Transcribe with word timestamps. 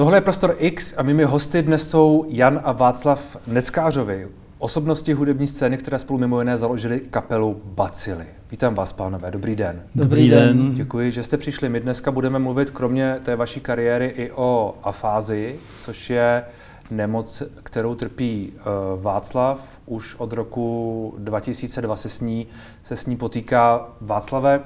Tohle 0.00 0.16
je 0.16 0.20
Prostor 0.20 0.56
X 0.58 0.94
a 0.96 1.02
mými 1.02 1.24
hosty 1.24 1.62
dnes 1.62 1.90
jsou 1.90 2.24
Jan 2.28 2.60
a 2.64 2.72
Václav 2.72 3.36
Neckářovi, 3.46 4.28
osobnosti 4.58 5.12
hudební 5.12 5.46
scény, 5.46 5.78
které 5.78 5.98
spolu 5.98 6.18
mimo 6.18 6.40
jiné 6.40 6.56
založili 6.56 7.00
kapelu 7.00 7.62
Bacily. 7.64 8.24
Vítám 8.50 8.74
vás, 8.74 8.92
pánové, 8.92 9.30
dobrý 9.30 9.54
den. 9.54 9.82
Dobrý 9.94 10.28
den. 10.28 10.74
Děkuji, 10.74 11.12
že 11.12 11.22
jste 11.22 11.36
přišli. 11.36 11.68
My 11.68 11.80
dneska 11.80 12.10
budeme 12.10 12.38
mluvit 12.38 12.70
kromě 12.70 13.20
té 13.22 13.36
vaší 13.36 13.60
kariéry 13.60 14.06
i 14.06 14.30
o 14.30 14.74
afázii, 14.82 15.60
což 15.80 16.10
je 16.10 16.44
nemoc, 16.90 17.42
kterou 17.62 17.94
trpí 17.94 18.52
uh, 18.52 19.02
Václav. 19.02 19.80
Už 19.86 20.14
od 20.14 20.32
roku 20.32 21.14
2002 21.18 21.96
se 21.96 22.08
s 22.08 22.20
ní, 22.20 22.46
se 22.82 22.96
s 22.96 23.06
ní 23.06 23.16
potýká. 23.16 23.88
Václave, 24.00 24.60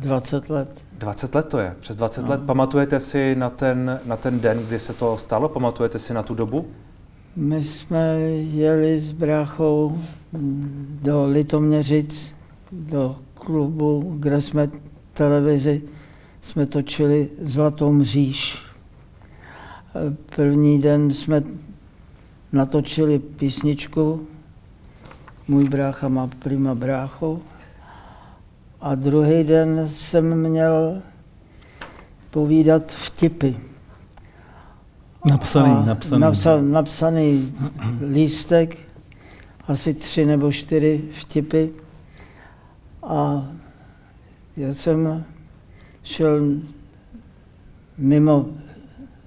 20 0.00 0.50
let. 0.50 0.82
20 1.02 1.34
let 1.34 1.48
to 1.48 1.58
je, 1.58 1.76
přes 1.80 1.96
20 1.96 2.22
no. 2.22 2.30
let. 2.30 2.40
Pamatujete 2.46 3.00
si 3.00 3.34
na 3.34 3.50
ten, 3.50 4.00
na 4.04 4.16
ten 4.16 4.40
den, 4.40 4.58
kdy 4.58 4.78
se 4.78 4.92
to 4.92 5.16
stalo? 5.16 5.48
Pamatujete 5.48 5.98
si 5.98 6.14
na 6.14 6.22
tu 6.22 6.34
dobu? 6.34 6.66
My 7.36 7.62
jsme 7.62 8.20
jeli 8.54 9.00
s 9.00 9.12
bráchou 9.12 9.98
do 11.02 11.26
Litoměřic, 11.26 12.34
do 12.72 13.16
klubu, 13.34 14.14
kde 14.18 14.40
jsme 14.40 14.70
televizi, 15.14 15.82
jsme 16.40 16.66
točili 16.66 17.28
Zlatou 17.42 17.92
mříž. 17.92 18.62
První 20.36 20.80
den 20.80 21.10
jsme 21.10 21.42
natočili 22.52 23.18
písničku, 23.18 24.26
můj 25.48 25.68
brácha 25.68 26.08
má 26.08 26.26
prima 26.26 26.74
bráchu, 26.74 27.42
a 28.82 28.94
druhý 28.94 29.44
den 29.44 29.88
jsem 29.88 30.48
měl 30.48 31.02
povídat 32.30 32.92
vtipy. 32.92 33.54
Napsaný, 35.30 35.72
a 35.72 35.84
napsaný. 35.84 36.20
Napsal, 36.20 36.62
napsaný 36.62 37.54
lístek, 38.12 38.78
asi 39.68 39.94
tři 39.94 40.24
nebo 40.24 40.52
čtyři 40.52 41.04
vtipy. 41.20 41.66
A 43.02 43.48
já 44.56 44.72
jsem 44.72 45.24
šel 46.02 46.40
mimo 47.98 48.46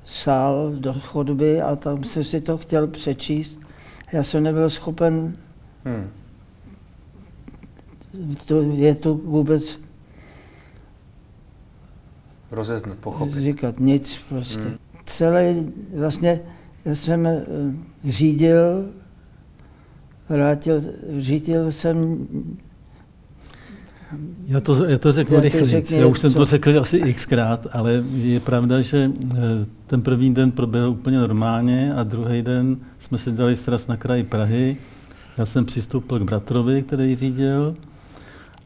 sál 0.04 0.72
do 0.76 0.94
chodby 0.94 1.62
a 1.62 1.76
tam 1.76 2.04
jsem 2.04 2.24
si 2.24 2.42
to 2.42 2.58
chtěl 2.58 2.88
přečíst. 2.88 3.62
Já 4.12 4.24
jsem 4.24 4.44
nebyl 4.44 4.70
schopen 4.70 5.38
hmm 5.86 6.10
to, 8.46 8.62
je 8.62 8.96
to 8.96 9.14
vůbec 9.16 9.80
rozeznat, 12.52 12.98
pochopit. 12.98 13.42
Říkat 13.42 13.80
nic 13.80 14.20
prostě. 14.30 14.62
Hmm. 14.62 14.78
Celý, 15.06 15.74
vlastně, 15.98 16.42
já 16.86 16.96
jsem 16.96 17.28
eh, 17.28 17.46
řídil, 18.06 18.86
vrátil, 20.30 20.82
řídil 21.18 21.72
jsem 21.72 22.28
já 24.48 24.60
to, 24.60 24.86
já 24.86 24.98
to 24.98 25.12
řeknu 25.12 25.40
rychle. 25.40 25.82
Já 25.90 26.08
už 26.08 26.20
jsem 26.20 26.32
co? 26.32 26.38
to 26.38 26.46
řekl 26.46 26.80
asi 26.80 27.14
xkrát, 27.14 27.68
ale 27.72 28.04
je 28.14 28.40
pravda, 28.40 28.82
že 28.82 29.12
eh, 29.34 29.38
ten 29.88 30.02
první 30.02 30.34
den 30.34 30.52
proběhl 30.52 30.90
úplně 30.90 31.18
normálně 31.18 31.94
a 31.94 32.04
druhý 32.04 32.42
den 32.42 32.78
jsme 33.00 33.18
si 33.18 33.32
dali 33.32 33.56
sraz 33.56 33.88
na 33.88 33.98
kraji 33.98 34.24
Prahy. 34.24 34.78
Já 35.38 35.46
jsem 35.46 35.66
přistoupil 35.66 36.20
k 36.20 36.24
bratrovi, 36.24 36.84
který 36.84 37.16
řídil 37.16 37.76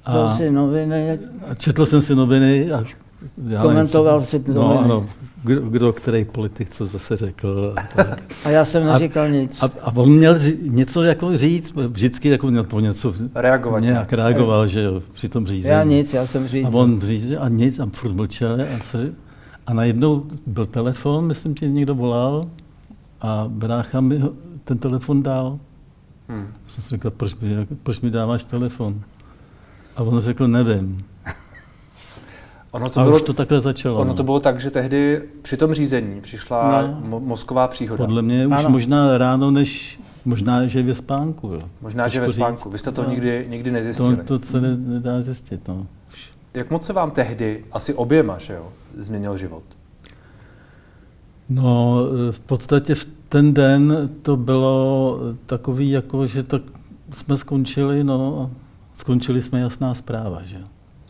a, 0.05 0.37
si 0.37 0.51
noviny. 0.51 1.19
A 1.49 1.55
četl 1.55 1.85
jsem 1.85 2.01
si 2.01 2.15
noviny 2.15 2.71
a 2.71 2.83
já 3.47 3.61
komentoval 3.61 4.21
si 4.21 4.43
no, 4.47 4.53
noviny. 4.53 4.73
No, 4.73 4.79
ano, 4.79 5.05
kdo, 5.43 5.61
kdo, 5.61 5.93
který 5.93 6.25
politik 6.25 6.69
co 6.69 6.85
zase 6.85 7.15
řekl. 7.15 7.75
A, 7.97 8.01
a 8.45 8.49
já 8.49 8.65
jsem 8.65 8.85
neříkal 8.85 9.23
a, 9.23 9.27
nic. 9.27 9.63
A, 9.63 9.69
a 9.81 9.95
on 9.95 10.09
měl 10.09 10.35
něco 10.61 11.03
jako 11.03 11.37
říct, 11.37 11.73
vždycky 11.75 12.29
jako 12.29 12.47
měl 12.47 12.63
to 12.63 12.79
něco 12.79 13.13
reagovat. 13.35 13.79
Nějak 13.79 14.13
reagoval, 14.13 14.67
že 14.67 14.81
jo, 14.81 15.01
při 15.13 15.29
tom 15.29 15.47
řízení. 15.47 15.73
Já 15.73 15.83
nic, 15.83 16.13
já 16.13 16.25
jsem 16.25 16.47
řídil. 16.47 16.67
A 16.67 16.69
on 16.69 17.01
řídil 17.01 17.43
a 17.43 17.49
nic, 17.49 17.79
a 17.79 17.89
furt 17.93 18.13
mlčel. 18.13 18.61
A, 18.61 18.97
a 19.67 19.73
najednou 19.73 20.25
byl 20.47 20.65
telefon, 20.65 21.27
myslím, 21.27 21.55
že 21.55 21.69
někdo 21.69 21.95
volal 21.95 22.45
a 23.21 23.45
brácha 23.47 24.01
mi 24.01 24.21
ten 24.63 24.77
telefon 24.77 25.23
dal. 25.23 25.59
Hmm. 26.29 26.47
Jsem 26.67 26.83
si 26.83 26.89
říkal, 26.89 27.11
proč 27.11 27.35
mi, 27.35 27.67
proč 27.83 28.01
mi 28.01 28.09
dáváš 28.09 28.43
telefon? 28.43 29.01
A 29.99 30.01
on 30.01 30.19
řekl, 30.19 30.47
nevím. 30.47 31.05
Ono 32.71 32.89
to, 32.89 33.01
a 33.01 33.03
bylo, 33.03 33.15
už 33.15 33.21
to 33.21 33.33
takhle 33.33 33.61
začalo. 33.61 33.95
Ono 33.95 34.05
no. 34.05 34.13
to 34.13 34.23
bylo 34.23 34.39
tak, 34.39 34.61
že 34.61 34.71
tehdy 34.71 35.21
při 35.41 35.57
tom 35.57 35.73
řízení 35.73 36.21
přišla 36.21 36.81
no. 36.81 37.19
mozková 37.19 37.67
příhoda. 37.67 38.05
Podle 38.05 38.21
mě 38.21 38.47
už 38.47 38.53
ano. 38.53 38.69
možná 38.69 39.17
ráno, 39.17 39.51
než 39.51 39.99
možná, 40.25 40.67
že 40.67 40.83
ve 40.83 40.95
spánku. 40.95 41.47
Jo. 41.47 41.61
Možná, 41.81 42.07
že 42.07 42.21
ve 42.21 42.33
spánku. 42.33 42.63
Říct. 42.63 42.73
Vy 42.73 42.79
jste 42.79 42.91
to 42.91 43.03
no. 43.03 43.09
nikdy, 43.09 43.45
nikdy 43.49 43.71
nezjistili. 43.71 44.17
To, 44.17 44.39
to 44.39 44.45
se 44.45 44.61
nedá 44.61 45.21
zjistit. 45.21 45.67
No. 45.67 45.87
Jak 46.53 46.71
moc 46.71 46.85
se 46.85 46.93
vám 46.93 47.11
tehdy, 47.11 47.65
asi 47.71 47.93
oběma, 47.93 48.37
že 48.37 48.53
jo, 48.53 48.67
změnil 48.97 49.37
život? 49.37 49.63
No, 51.49 51.97
v 52.31 52.39
podstatě 52.39 52.95
v 52.95 53.07
ten 53.29 53.53
den 53.53 54.09
to 54.21 54.37
bylo 54.37 55.19
takový, 55.45 55.89
jako, 55.89 56.27
že 56.27 56.43
tak 56.43 56.61
jsme 57.13 57.37
skončili, 57.37 58.03
no, 58.03 58.51
skončili 58.99 59.41
jsme 59.41 59.59
jasná 59.59 59.95
zpráva, 59.95 60.41
že 60.45 60.57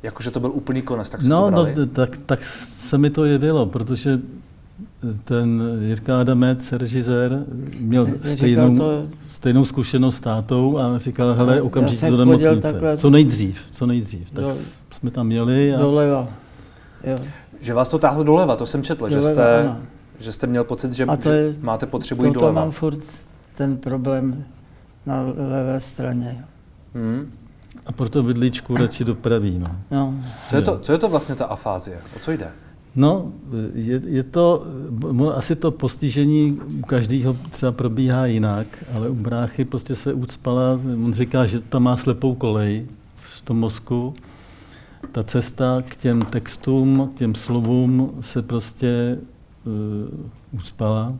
Jakože 0.03 0.31
to 0.31 0.39
byl 0.39 0.51
úplný 0.51 0.81
konec, 0.81 1.09
tak 1.09 1.21
se 1.21 1.29
no, 1.29 1.45
to 1.45 1.51
brali? 1.51 1.73
No, 1.75 1.85
tak, 1.85 2.17
tak 2.25 2.43
se 2.43 2.97
mi 2.97 3.09
to 3.09 3.25
jevilo, 3.25 3.65
protože 3.65 4.19
ten 5.23 5.61
Jirka 5.81 6.21
Adamec, 6.21 6.71
režisér, 6.71 7.43
měl 7.79 8.07
stejnou, 8.25 8.77
to... 8.77 9.07
stejnou 9.29 9.65
zkušenost 9.65 10.15
s 10.15 10.21
tátou 10.21 10.77
a 10.77 10.97
říkal, 10.97 11.33
hele, 11.33 11.61
okamžitě 11.61 12.09
do 12.09 12.17
nemocnice. 12.17 12.61
Takhle... 12.61 12.97
Co 12.97 13.09
nejdřív, 13.09 13.61
co 13.71 13.85
nejdřív. 13.85 14.31
Tak 14.31 14.43
jo. 14.43 14.57
jsme 14.91 15.11
tam 15.11 15.31
jeli. 15.31 15.75
A... 15.75 15.79
Doleva. 15.79 16.27
Jo. 17.03 17.17
Že 17.61 17.73
vás 17.73 17.89
to 17.89 17.99
táhlo 17.99 18.23
doleva, 18.23 18.55
to 18.55 18.65
jsem 18.65 18.83
četl, 18.83 19.09
doleva, 19.09 19.27
že, 19.27 19.33
jste, 19.33 19.75
že 20.19 20.31
jste 20.31 20.47
měl 20.47 20.63
pocit, 20.63 20.93
že, 20.93 21.05
to 21.05 21.29
je, 21.29 21.53
že 21.53 21.59
máte 21.61 21.85
potřebu 21.85 22.25
jít 22.25 22.33
doleva. 22.33 22.61
To 22.61 22.65
mám 22.65 22.71
furt 22.71 22.99
ten 23.57 23.77
problém 23.77 24.43
na 25.05 25.21
levé 25.37 25.79
straně. 25.79 26.45
Hmm. 26.95 27.31
A 27.85 27.91
proto 27.91 28.23
vidličku 28.23 28.75
radši 28.75 29.03
dopraví. 29.03 29.59
No. 29.59 29.75
No. 29.91 30.13
Co, 30.49 30.55
je 30.55 30.61
to, 30.61 30.79
co 30.79 30.91
je 30.91 30.97
to 30.97 31.09
vlastně 31.09 31.35
ta 31.35 31.45
afázie? 31.45 31.97
O 32.15 32.19
co 32.19 32.31
jde? 32.31 32.51
No, 32.95 33.31
je, 33.73 34.01
je 34.05 34.23
to, 34.23 34.65
asi 35.35 35.55
to 35.55 35.71
postižení 35.71 36.59
u 36.79 36.81
každého 36.81 37.37
třeba 37.51 37.71
probíhá 37.71 38.25
jinak, 38.25 38.67
ale 38.95 39.09
u 39.09 39.15
bráchy 39.15 39.65
prostě 39.65 39.95
se 39.95 40.13
ucpala, 40.13 40.79
on 41.05 41.13
říká, 41.13 41.45
že 41.45 41.59
tam 41.59 41.83
má 41.83 41.97
slepou 41.97 42.35
kolej 42.35 42.85
v 43.15 43.41
tom 43.41 43.59
mozku. 43.59 44.13
Ta 45.11 45.23
cesta 45.23 45.83
k 45.87 45.95
těm 45.95 46.21
textům, 46.21 47.11
k 47.15 47.17
těm 47.17 47.35
slovům 47.35 48.11
se 48.21 48.41
prostě 48.41 49.17
uh, 49.65 50.59
ucpala, 50.59 51.13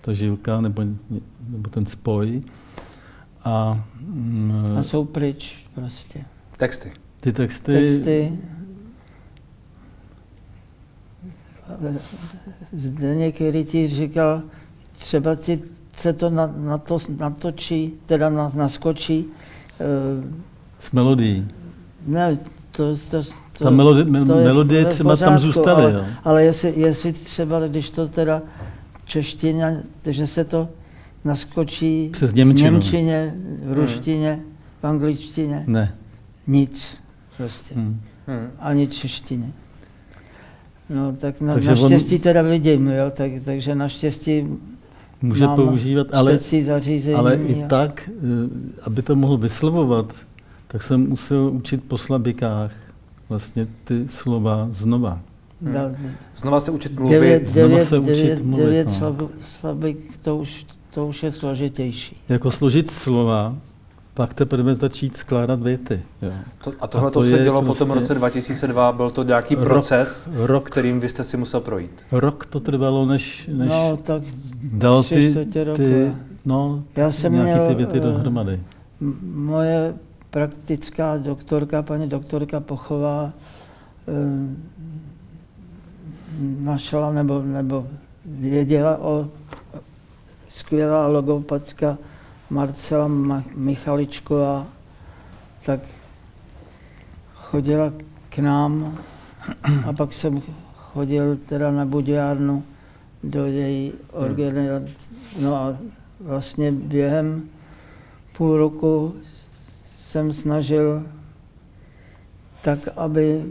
ta 0.00 0.12
žilka 0.12 0.60
nebo, 0.60 0.82
nebo 1.48 1.70
ten 1.70 1.86
spoj. 1.86 2.42
A, 3.44 3.84
mm, 4.00 4.76
a 4.78 4.82
jsou 4.82 5.04
pryč 5.04 5.66
prostě. 5.74 6.24
Texty. 6.56 6.92
Ty 7.20 7.32
texty. 7.32 7.72
Texty. 7.72 8.38
Zdeněk 12.72 13.40
Rytíř 13.40 13.92
říkal, 13.92 14.42
třeba 14.98 15.34
ti 15.34 15.62
se 15.96 16.12
to 16.12 16.30
na, 16.30 16.46
na 16.46 16.78
to 16.78 16.98
natočí, 17.18 17.92
teda 18.06 18.30
na, 18.30 18.50
naskočí. 18.54 19.24
Uh, 19.24 20.24
S 20.80 20.92
Ne, 22.06 22.36
to, 22.70 22.96
to, 23.10 23.22
to, 23.58 23.64
Ta 23.64 23.70
melodie, 23.70 24.24
to 24.24 24.38
je, 24.38 24.44
melodie 24.44 24.84
třeba 24.84 25.10
pořádku, 25.10 25.30
tam 25.30 25.38
zůstaly. 25.38 25.82
Ale, 25.82 25.92
jo. 25.92 26.04
ale 26.24 26.44
jestli, 26.44 26.72
jestli 26.76 27.12
třeba, 27.12 27.68
když 27.68 27.90
to 27.90 28.08
teda 28.08 28.42
čeština, 29.04 29.72
že 30.06 30.26
se 30.26 30.44
to 30.44 30.68
naskočí 31.24 32.10
Přes 32.12 32.32
v 32.32 32.36
Němčině, 32.36 33.34
v 33.64 33.72
ruštině, 33.72 34.32
hmm. 34.32 34.42
v 34.80 34.86
angličtině. 34.86 35.64
Ne. 35.66 35.94
Nic 36.46 36.96
prostě. 37.36 37.74
Hmm. 37.74 38.00
Hmm. 38.26 38.48
Ani 38.58 38.86
češtině. 38.86 39.52
No 40.90 41.12
tak 41.12 41.40
na, 41.40 41.56
naštěstí 41.56 42.14
on... 42.14 42.20
teda 42.20 42.42
vidím, 42.42 42.88
jo, 42.88 43.10
tak, 43.10 43.32
takže 43.44 43.74
naštěstí 43.74 44.46
může 45.22 45.46
používat, 45.46 46.06
ale, 46.12 46.38
zařízení. 46.38 47.16
ale 47.16 47.36
i 47.36 47.64
tak, 47.68 48.10
eh, 48.10 48.82
aby 48.82 49.02
to 49.02 49.14
mohl 49.14 49.36
vyslovovat, 49.36 50.12
tak 50.66 50.82
jsem 50.82 51.08
musel 51.08 51.50
učit 51.52 51.84
po 51.84 51.98
slabikách 51.98 52.72
vlastně 53.28 53.66
ty 53.84 54.06
slova 54.10 54.68
znova. 54.72 55.20
Hmm. 55.62 56.12
Znova 56.36 56.60
se 56.60 56.70
učit 56.70 56.98
mluvit. 56.98 57.14
Devět, 57.14 57.48
znova 57.48 57.68
devět, 57.68 57.84
se 57.84 57.98
učit 57.98 58.10
devět, 58.10 58.44
mluvit. 58.44 58.64
Devět 58.64 58.88
no. 59.00 59.28
slabik, 59.40 60.18
to 60.18 60.36
už 60.36 60.66
to 60.94 61.06
už 61.06 61.22
je 61.22 61.32
složitější. 61.32 62.16
Jako 62.28 62.50
složit 62.50 62.90
slova, 62.90 63.56
pak 64.14 64.34
teprve 64.34 64.74
začít 64.74 65.16
skládat 65.16 65.60
věty. 65.60 66.02
Jo. 66.22 66.32
To, 66.64 66.72
a 66.80 66.86
tohle 66.86 67.08
a 67.08 67.10
to 67.10 67.22
se 67.22 67.38
dělo 67.38 67.62
prostě 67.62 67.78
po 67.78 67.84
tom 67.84 67.98
roce 67.98 68.14
2002, 68.14 68.92
byl 68.92 69.10
to 69.10 69.22
nějaký 69.22 69.54
rok, 69.54 69.64
proces, 69.64 70.28
rok, 70.34 70.70
kterým 70.70 71.00
vy 71.00 71.08
jste 71.08 71.24
si 71.24 71.36
musel 71.36 71.60
projít? 71.60 71.90
Rok 72.12 72.46
to 72.46 72.60
trvalo, 72.60 73.06
než, 73.06 73.50
než 73.52 73.68
no, 73.68 73.96
tak 74.02 74.22
dal 74.62 75.02
ty, 75.02 75.46
ty, 75.76 76.12
no, 76.44 76.84
Já 76.96 77.12
jsem 77.12 77.32
měl, 77.32 77.66
ty 77.68 77.74
věty 77.74 78.00
dohromady. 78.00 78.60
Moje 79.22 79.94
praktická 80.30 81.16
doktorka, 81.16 81.82
paní 81.82 82.08
doktorka 82.08 82.60
Pochová, 82.60 83.32
eh, 84.08 84.54
našla 86.60 87.12
nebo, 87.12 87.42
nebo 87.42 87.86
věděla 88.24 88.98
o 89.00 89.28
skvělá 90.54 91.06
logopatka 91.06 91.98
Marcela 92.50 93.10
Michaličková, 93.54 94.66
tak 95.66 95.80
chodila 97.34 97.92
k 98.28 98.38
nám 98.38 98.98
a 99.86 99.92
pak 99.92 100.12
jsem 100.12 100.42
chodil 100.76 101.36
teda 101.36 101.70
na 101.70 101.84
budiárnu 101.84 102.64
do 103.22 103.46
její 103.46 103.92
organizace. 104.12 105.10
No 105.40 105.56
a 105.56 105.76
vlastně 106.20 106.72
během 106.72 107.48
půl 108.36 108.56
roku 108.56 109.14
jsem 109.94 110.32
snažil 110.32 111.06
tak, 112.62 112.78
aby 112.96 113.44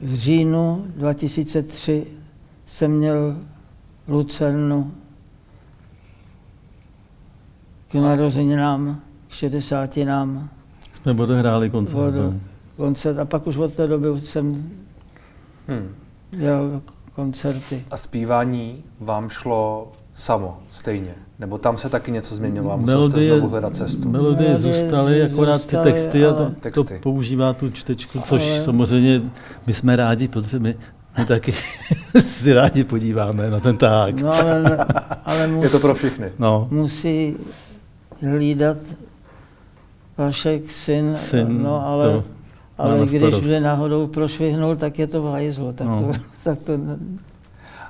v 0.00 0.14
říjnu 0.14 0.84
2003 0.96 2.06
jsem 2.66 2.90
měl 2.90 3.36
Lucernu 4.08 4.92
k 7.92 7.94
narozeninám, 7.94 9.00
k 9.28 9.32
60 9.32 9.96
nám. 9.96 10.48
Jsme 11.02 11.12
odehráli 11.12 11.70
koncert. 11.70 11.98
Od, 11.98 12.14
no. 12.14 12.34
koncert 12.76 13.18
a 13.18 13.24
pak 13.24 13.46
už 13.46 13.56
od 13.56 13.74
té 13.74 13.86
doby 13.86 14.20
jsem 14.20 14.70
hmm. 15.68 15.94
dělal 16.30 16.80
koncerty. 17.14 17.84
A 17.90 17.96
zpívání 17.96 18.84
vám 19.00 19.28
šlo 19.28 19.92
samo, 20.14 20.58
stejně? 20.70 21.14
Nebo 21.38 21.58
tam 21.58 21.78
se 21.78 21.88
taky 21.88 22.10
něco 22.10 22.34
změnilo 22.34 22.72
a 22.72 22.76
musel 22.76 22.98
melodie, 22.98 23.28
jste 23.28 23.36
znovu 23.36 23.48
hledat 23.48 23.76
cestu? 23.76 24.08
Melodie 24.08 24.56
zůstaly, 24.56 25.22
akorát 25.22 25.58
zůstaly, 25.58 25.92
ty 25.92 25.92
texty 25.92 26.26
a 26.26 26.32
to, 26.32 26.50
texty. 26.60 26.84
to 26.84 26.94
používá 27.02 27.52
tu 27.52 27.70
čtečku, 27.70 28.20
což 28.20 28.50
ale... 28.50 28.64
samozřejmě 28.64 29.22
my 29.66 29.74
jsme 29.74 29.96
rádi, 29.96 30.28
protože 30.28 30.58
my, 30.58 30.76
my 31.18 31.24
taky 31.24 31.54
si 32.20 32.52
rádi 32.52 32.84
podíváme 32.84 33.50
na 33.50 33.60
ten 33.60 33.76
tak. 33.76 34.20
No, 34.20 34.32
ale, 34.32 34.86
ale 35.24 35.46
musí, 35.46 35.62
Je 35.62 35.70
to 35.70 35.78
pro 35.78 35.94
všechny. 35.94 36.30
No. 36.38 36.68
Musí 36.70 37.36
hlídat 38.22 38.76
Vašek 40.16 40.70
syn, 40.70 41.16
syn 41.16 41.62
no 41.62 41.86
ale, 41.86 42.12
to 42.12 42.24
ale 42.78 42.98
když 42.98 43.40
by 43.40 43.60
náhodou 43.60 44.06
prošvihnul, 44.06 44.76
tak 44.76 44.98
je 44.98 45.06
to 45.06 45.22
v 45.22 45.26
hajzlu. 45.26 45.72
Tak, 45.72 45.86
no. 45.86 46.00
to, 46.00 46.12
tak 46.44 46.58
to... 46.58 46.72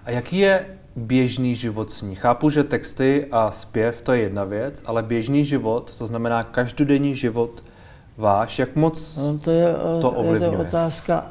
A 0.05 0.11
jaký 0.11 0.39
je 0.39 0.67
běžný 0.97 1.55
život 1.57 1.93
s 1.93 2.03
ní? 2.03 2.15
Chápu, 2.15 2.51
že 2.51 2.65
texty 2.65 3.27
a 3.31 3.51
zpěv 3.51 4.01
to 4.01 4.13
je 4.13 4.21
jedna 4.21 4.45
věc, 4.45 4.83
ale 4.87 5.03
běžný 5.03 5.45
život, 5.45 5.95
to 5.99 6.07
znamená 6.07 6.43
každodenní 6.43 7.15
život 7.15 7.65
váš, 8.17 8.59
jak 8.59 8.77
moc 8.77 9.17
no, 9.17 9.39
to, 9.39 9.51
je, 9.51 9.75
to 10.01 10.11
ovlivňuje? 10.11 10.53
Je 10.53 10.57
to 10.57 10.63
otázka 10.63 11.27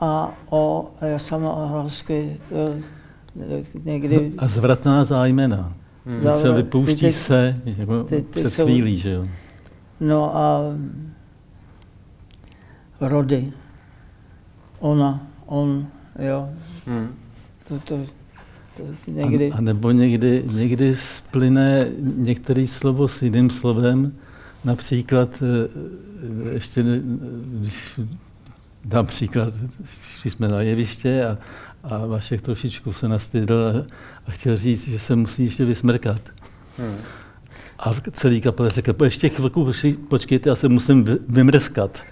a 0.00 0.32
o, 0.50 0.90
samohlasky, 1.16 2.40
někdy... 3.84 4.32
A 4.38 4.48
zvratná 4.48 5.04
zájmena. 5.04 5.72
Hmm. 6.06 6.36
Se 6.36 6.52
vypouští 6.52 7.06
ty, 7.06 7.12
se, 7.12 7.60
jako 7.64 8.04
ty, 8.04 8.22
ty 8.22 8.40
před 8.40 8.50
jsou, 8.50 8.64
chvílí, 8.64 8.96
že 8.96 9.10
jo? 9.10 9.26
No 10.00 10.36
a 10.36 10.60
rody. 13.00 13.52
Ona, 14.78 15.26
on, 15.46 15.86
jo. 16.18 16.48
Hmm. 16.86 17.08
To, 17.68 17.78
to, 17.78 17.98
to 18.76 19.10
někdy... 19.10 19.52
A, 19.52 19.56
a 19.56 19.60
nebo 19.60 19.90
někdy, 19.90 20.44
někdy 20.52 20.96
splyne 20.96 21.88
některé 22.16 22.66
slovo 22.66 23.08
s 23.08 23.22
jiným 23.22 23.50
slovem, 23.50 24.12
například 24.64 25.42
eh, 25.42 26.52
ještě, 26.52 26.84
když 27.46 28.00
dám 28.84 29.06
příklad, 29.06 29.54
když 30.22 30.32
jsme 30.32 30.48
na 30.48 30.62
jeviště 30.62 31.24
a, 31.26 31.38
a 31.90 32.06
Vašek 32.06 32.42
trošičku 32.42 32.92
se 32.92 33.08
nastydl 33.08 33.72
a, 33.76 33.84
a 34.28 34.30
chtěl 34.30 34.56
říct, 34.56 34.88
že 34.88 34.98
se 34.98 35.16
musí 35.16 35.44
ještě 35.44 35.64
vysmrkat. 35.64 36.20
Hmm. 36.78 36.96
A 37.78 37.90
celý 38.12 38.40
kapel 38.40 38.70
řekl, 38.70 39.04
ještě 39.04 39.28
chvilku 39.28 39.72
počkejte, 40.08 40.48
já 40.48 40.56
se 40.56 40.68
musím 40.68 41.18
vymrskat. 41.28 41.98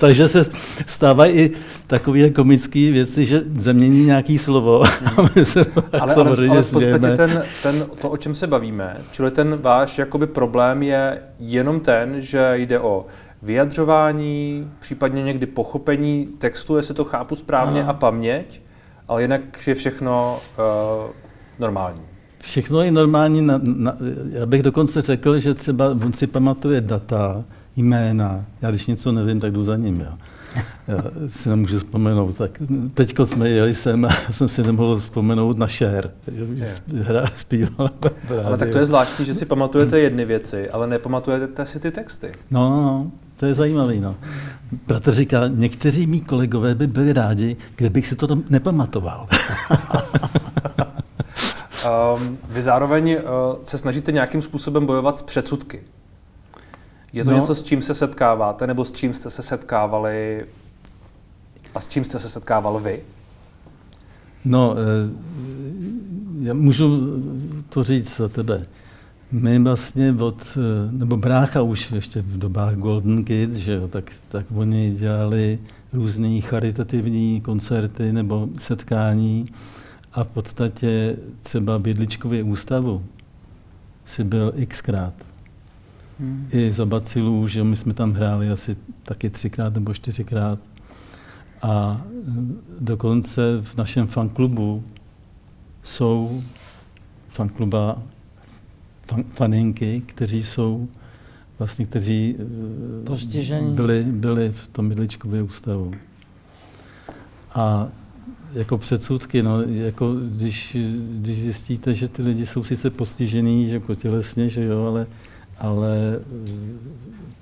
Takže 0.00 0.28
se 0.28 0.46
stávají 0.86 1.34
i 1.34 1.52
takové 1.86 2.30
komické 2.30 2.78
věci, 2.78 3.26
že 3.26 3.42
zamění 3.58 4.04
nějaký 4.04 4.38
slovo. 4.38 4.84
Hmm. 5.02 5.28
se 5.44 5.66
ale, 6.00 6.14
ale, 6.14 6.48
ale 6.48 6.62
v 6.62 6.72
podstatě 6.72 7.16
ten, 7.16 7.42
ten, 7.62 7.86
to, 8.00 8.10
o 8.10 8.16
čem 8.16 8.34
se 8.34 8.46
bavíme, 8.46 8.96
čili 9.12 9.30
ten 9.30 9.56
váš 9.56 9.98
jakoby 9.98 10.26
problém 10.26 10.82
je 10.82 11.18
jenom 11.40 11.80
ten, 11.80 12.20
že 12.20 12.52
jde 12.54 12.80
o 12.80 13.06
vyjadřování, 13.44 14.70
případně 14.80 15.22
někdy 15.22 15.46
pochopení 15.46 16.28
textu, 16.38 16.76
jestli 16.76 16.94
to 16.94 17.04
chápu 17.04 17.36
správně, 17.36 17.80
Aha. 17.80 17.90
a 17.90 17.94
paměť, 17.94 18.60
ale 19.08 19.22
jinak 19.22 19.66
je 19.66 19.74
všechno 19.74 20.40
uh, 20.58 21.10
normální. 21.58 22.00
Všechno 22.38 22.80
je 22.80 22.90
normální. 22.90 23.40
Na, 23.40 23.60
na, 23.62 23.96
já 24.30 24.46
bych 24.46 24.62
dokonce 24.62 25.02
řekl, 25.02 25.40
že 25.40 25.54
třeba 25.54 25.90
on 25.90 26.12
si 26.12 26.26
pamatuje 26.26 26.80
data, 26.80 27.44
jména. 27.76 28.44
Já 28.62 28.70
když 28.70 28.86
něco 28.86 29.12
nevím, 29.12 29.40
tak 29.40 29.52
jdu 29.52 29.64
za 29.64 29.76
ním. 29.76 30.00
Jo. 30.00 30.12
Já 30.88 30.98
si 31.28 31.48
nemůžu 31.48 31.78
vzpomenout. 31.78 32.36
Tak 32.36 32.62
teď 32.94 33.14
jsme 33.24 33.48
jeli 33.48 33.74
sem 33.74 34.04
a 34.04 34.08
jsem 34.30 34.48
si 34.48 34.62
nemohl 34.62 34.96
vzpomenout 34.96 35.58
na 35.58 35.68
šér. 35.68 36.10
Hra 37.00 37.26
zpívala. 37.36 37.90
Ale 38.44 38.58
tak 38.58 38.70
to 38.70 38.78
je 38.78 38.86
zvláštní, 38.86 39.24
že 39.24 39.34
si 39.34 39.46
pamatujete 39.46 39.98
jedny 39.98 40.24
věci, 40.24 40.70
ale 40.70 40.86
nepamatujete 40.86 41.66
si 41.66 41.80
ty 41.80 41.90
texty. 41.90 42.32
No, 42.50 42.70
no, 42.70 42.82
no. 42.82 43.10
To 43.36 43.46
je 43.46 43.54
zajímavé. 43.54 43.94
No. 43.94 44.16
Bratr 44.86 45.12
říká, 45.12 45.48
někteří 45.48 46.06
mý 46.06 46.20
kolegové 46.20 46.74
by 46.74 46.86
byli 46.86 47.12
rádi, 47.12 47.56
kdybych 47.76 48.06
si 48.06 48.16
to 48.16 48.26
nepamatoval. 48.50 49.28
um, 52.16 52.38
vy 52.48 52.62
zároveň 52.62 53.16
uh, 53.16 53.64
se 53.64 53.78
snažíte 53.78 54.12
nějakým 54.12 54.42
způsobem 54.42 54.86
bojovat 54.86 55.18
s 55.18 55.22
předsudky. 55.22 55.82
Je 57.12 57.24
to 57.24 57.30
no. 57.30 57.36
něco, 57.36 57.54
s 57.54 57.62
čím 57.62 57.82
se 57.82 57.94
setkáváte, 57.94 58.66
nebo 58.66 58.84
s 58.84 58.92
čím 58.92 59.14
jste 59.14 59.30
se 59.30 59.42
setkávali 59.42 60.46
a 61.74 61.80
s 61.80 61.88
čím 61.88 62.04
jste 62.04 62.18
se 62.18 62.28
setkával 62.28 62.80
vy? 62.80 63.02
No, 64.44 64.74
eh, 64.76 65.10
já 66.42 66.54
můžu 66.54 67.16
to 67.68 67.84
říct 67.84 68.16
za 68.16 68.28
tebe. 68.28 68.66
My 69.34 69.58
vlastně 69.58 70.12
od, 70.12 70.42
eh, 70.56 70.92
nebo 70.92 71.16
brácha 71.16 71.62
už 71.62 71.92
ještě 71.92 72.20
v 72.20 72.38
dobách 72.38 72.74
Golden 72.74 73.24
Kids, 73.24 73.56
že 73.56 73.72
jo, 73.72 73.88
tak, 73.88 74.12
tak 74.28 74.46
oni 74.54 74.94
dělali 74.98 75.58
různé 75.92 76.40
charitativní 76.40 77.40
koncerty 77.40 78.12
nebo 78.12 78.48
setkání 78.58 79.46
a 80.12 80.24
v 80.24 80.30
podstatě 80.30 81.16
třeba 81.42 81.78
bydličkově 81.78 82.42
ústavu 82.42 83.04
si 84.06 84.24
byl 84.24 84.54
xkrát. 84.68 85.14
Hmm. 86.20 86.48
I 86.52 86.72
za 86.72 86.86
bacilů, 86.86 87.48
že 87.48 87.64
my 87.64 87.76
jsme 87.76 87.94
tam 87.94 88.12
hráli 88.12 88.50
asi 88.50 88.76
taky 89.02 89.30
třikrát 89.30 89.74
nebo 89.74 89.94
čtyřikrát. 89.94 90.58
A 91.62 92.02
eh, 92.02 92.32
dokonce 92.80 93.60
v 93.62 93.76
našem 93.76 94.06
fanklubu 94.06 94.84
jsou 95.82 96.42
fankluba 97.28 97.92
fan, 97.94 98.13
faninky, 99.30 100.02
kteří 100.06 100.42
jsou 100.42 100.88
vlastně, 101.58 101.86
kteří 101.86 102.36
eh, 103.10 103.62
byli, 103.70 104.02
byli 104.02 104.52
v 104.52 104.68
tom 104.68 104.88
bydličkově 104.88 105.42
ústavu. 105.42 105.90
A 107.54 107.88
jako 108.52 108.78
předsudky, 108.78 109.42
no, 109.42 109.62
jako 109.62 110.14
když, 110.14 110.76
když 111.10 111.42
zjistíte, 111.42 111.94
že 111.94 112.08
ty 112.08 112.22
lidi 112.22 112.46
jsou 112.46 112.64
sice 112.64 112.90
postižený, 112.90 113.68
že 113.68 113.74
jako 113.74 113.94
tělesně, 113.94 114.48
že 114.48 114.64
jo, 114.64 114.86
ale, 114.86 115.06
ale 115.58 116.20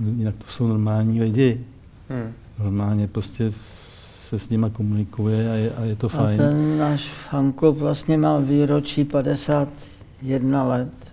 eh, 0.00 0.10
jinak 0.16 0.34
to 0.34 0.52
jsou 0.52 0.66
normální 0.66 1.20
lidi. 1.20 1.60
Hmm. 2.08 2.32
Normálně 2.58 3.08
prostě 3.08 3.52
se 4.28 4.38
s 4.38 4.48
nima 4.48 4.70
komunikuje 4.70 5.50
a 5.50 5.54
je, 5.54 5.72
a 5.74 5.84
je 5.84 5.96
to 5.96 6.08
fajn. 6.08 6.40
A 6.40 6.44
ten 6.44 6.78
náš 6.78 7.08
fanklub 7.08 7.78
vlastně 7.78 8.18
má 8.18 8.38
výročí 8.38 9.04
51 9.04 10.64
let. 10.64 11.11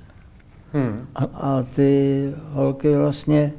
Hmm. 0.74 1.08
A, 1.16 1.24
a 1.24 1.64
ty 1.64 2.34
holky 2.50 2.96
vlastně, 2.96 3.54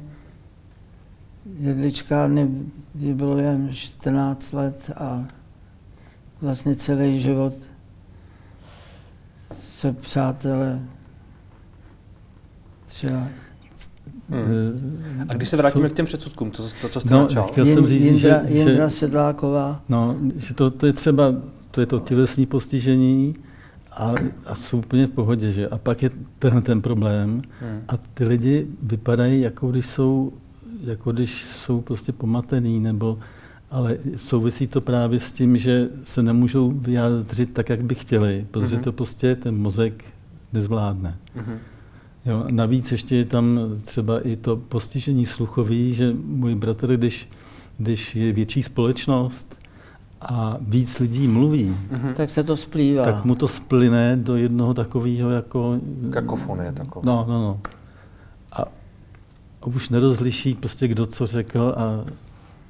jedličkárny, 1.59 2.49
kdy 2.93 3.13
bylo 3.13 3.37
jen 3.37 3.73
14 3.73 4.53
let 4.53 4.91
a 4.95 5.25
vlastně 6.41 6.75
celý 6.75 7.19
život 7.19 7.53
se 9.51 9.93
přátelé 9.93 10.81
Třeba. 12.91 13.27
Hmm. 14.29 15.25
A 15.29 15.33
když 15.33 15.49
se 15.49 15.57
vrátíme 15.57 15.89
k 15.89 15.93
těm 15.93 16.05
předsudkům, 16.05 16.51
to, 16.51 16.63
to 16.81 16.89
co 16.89 16.99
jste 16.99 17.13
no, 17.13 17.21
načal. 17.21 17.47
Chtěl 17.47 17.65
jsem 17.65 17.87
říct, 17.87 18.03
Jindra, 18.03 18.45
že, 18.45 18.53
Jindra 18.53 18.89
Sedláková. 18.89 19.81
No, 19.89 20.15
že 20.35 20.53
to, 20.53 20.71
to 20.71 20.85
je 20.85 20.93
třeba, 20.93 21.33
to 21.71 21.81
je 21.81 21.87
to 21.87 21.99
tělesní 21.99 22.45
postižení, 22.45 23.35
a, 23.91 24.13
a 24.45 24.55
jsou 24.55 24.77
úplně 24.77 25.07
v 25.07 25.11
pohodě, 25.11 25.51
že? 25.51 25.67
A 25.67 25.77
pak 25.77 26.01
je 26.01 26.09
tenhle 26.39 26.61
ten 26.61 26.81
problém 26.81 27.41
hmm. 27.59 27.81
a 27.87 27.97
ty 27.97 28.23
lidi 28.23 28.67
vypadají, 28.83 29.41
jako 29.41 29.71
když 29.71 29.85
jsou, 29.85 30.33
jako 30.83 31.11
když 31.11 31.43
jsou 31.43 31.81
prostě 31.81 32.11
pomatený, 32.11 32.79
nebo, 32.79 33.19
ale 33.71 33.97
souvisí 34.15 34.67
to 34.67 34.81
právě 34.81 35.19
s 35.19 35.31
tím, 35.31 35.57
že 35.57 35.89
se 36.03 36.23
nemůžou 36.23 36.71
vyjádřit 36.71 37.53
tak, 37.53 37.69
jak 37.69 37.83
by 37.83 37.95
chtěli, 37.95 38.45
protože 38.51 38.75
hmm. 38.75 38.83
to 38.83 38.91
prostě 38.91 39.35
ten 39.35 39.57
mozek 39.57 40.03
nezvládne. 40.53 41.17
Hmm. 41.35 41.57
Jo, 42.25 42.45
navíc 42.51 42.91
ještě 42.91 43.15
je 43.15 43.25
tam 43.25 43.59
třeba 43.83 44.19
i 44.19 44.35
to 44.35 44.57
postižení 44.57 45.25
sluchový, 45.25 45.93
že 45.93 46.13
můj 46.25 46.55
bratr, 46.55 46.97
když, 46.97 47.29
když 47.77 48.15
je 48.15 48.33
větší 48.33 48.63
společnost, 48.63 49.60
a 50.21 50.57
víc 50.61 50.99
lidí 50.99 51.27
mluví, 51.27 51.77
mm-hmm. 51.89 52.13
tak 52.13 52.29
se 52.29 52.43
to 52.43 52.57
splývá. 52.57 53.03
Tak 53.03 53.25
mu 53.25 53.35
to 53.35 53.47
splyne 53.47 54.17
do 54.17 54.35
jednoho 54.35 54.73
takového 54.73 55.29
jako... 55.29 55.77
Kakofonie 56.09 56.71
taková. 56.71 57.05
No, 57.05 57.25
no, 57.27 57.41
no. 57.41 57.59
A, 58.51 58.61
a 59.61 59.65
už 59.65 59.89
nerozliší 59.89 60.55
prostě 60.55 60.87
kdo 60.87 61.05
co 61.05 61.27
řekl 61.27 61.75
a... 61.77 62.05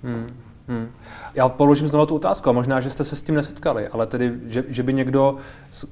Hmm. 0.04 0.28
Hmm. 0.68 0.88
Já 1.36 1.50
položím 1.50 1.88
znovu 1.88 2.06
tu 2.06 2.16
otázku 2.16 2.50
a 2.50 2.54
možná, 2.54 2.82
že 2.82 2.90
jste 2.90 3.04
se 3.04 3.16
s 3.16 3.22
tím 3.22 3.36
nesetkali, 3.36 3.88
ale 3.88 4.08
tedy, 4.08 4.34
že, 4.48 4.64
že 4.68 4.84
by 4.84 4.94
někdo 4.94 5.38
s, 5.72 5.86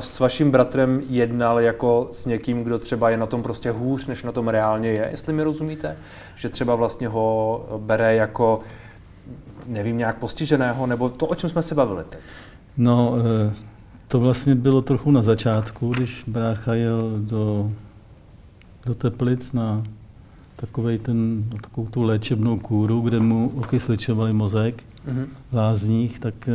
s 0.00 0.20
vaším 0.20 0.50
bratrem 0.50 1.02
jednal 1.08 1.60
jako 1.60 2.08
s 2.12 2.26
někým, 2.26 2.64
kdo 2.64 2.78
třeba 2.78 3.10
je 3.10 3.16
na 3.16 3.26
tom 3.26 3.42
prostě 3.42 3.70
hůř, 3.70 4.06
než 4.06 4.22
na 4.22 4.32
tom 4.32 4.48
reálně 4.48 4.88
je, 4.88 5.08
jestli 5.10 5.32
mi 5.32 5.42
rozumíte? 5.42 5.96
Že 6.36 6.48
třeba 6.48 6.74
vlastně 6.74 7.08
ho 7.08 7.66
bere 7.78 8.14
jako 8.14 8.60
nevím, 9.70 9.98
nějak 9.98 10.18
postiženého, 10.18 10.86
nebo 10.86 11.08
to, 11.08 11.26
o 11.26 11.34
čem 11.34 11.50
jsme 11.50 11.62
se 11.62 11.74
bavili 11.74 12.04
teď? 12.04 12.20
No, 12.76 13.14
eh, 13.18 13.54
to 14.08 14.20
vlastně 14.20 14.54
bylo 14.54 14.82
trochu 14.82 15.10
na 15.10 15.22
začátku, 15.22 15.90
když 15.90 16.24
brácha 16.26 16.74
jel 16.74 17.20
do, 17.20 17.72
do 18.86 18.94
Teplic 18.94 19.52
na 19.52 19.82
takovej 20.56 20.98
ten, 20.98 21.44
takovou 21.62 21.86
tu 21.86 22.02
léčebnou 22.02 22.58
kůru, 22.58 23.00
kde 23.00 23.20
mu 23.20 23.48
okysličovali 23.48 24.32
mozek 24.32 24.82
mm-hmm. 25.08 25.26
v 25.50 25.54
lázních, 25.54 26.18
tak 26.18 26.48
eh, 26.48 26.52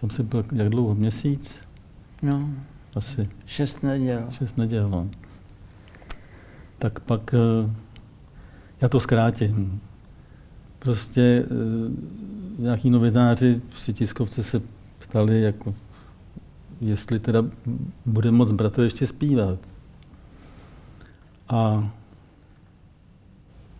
tam 0.00 0.10
si 0.10 0.22
byl 0.22 0.44
jak 0.52 0.68
dlouho? 0.68 0.94
Měsíc? 0.94 1.54
No. 2.22 2.48
Asi. 2.94 3.28
Šest 3.46 3.82
neděl. 3.82 4.26
Šest 4.30 4.58
neděl, 4.58 4.88
no. 4.88 5.08
Tak 6.78 7.00
pak, 7.00 7.34
eh, 7.34 7.70
já 8.80 8.88
to 8.88 9.00
zkrátím, 9.00 9.80
prostě 10.86 11.20
e, 11.20 11.44
nějaký 12.62 12.90
novináři 12.90 13.60
při 13.74 13.92
tiskovce 13.92 14.42
se 14.42 14.62
ptali, 14.98 15.42
jako, 15.42 15.74
jestli 16.80 17.18
teda 17.18 17.44
bude 18.06 18.30
moc 18.30 18.52
bratr 18.52 18.80
ještě 18.80 19.06
zpívat. 19.06 19.58
A 21.48 21.90